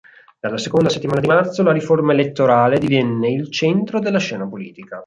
[0.39, 4.99] Dalla seconda settimana di marzo, la riforma elettorale divenne il centro della scena politica.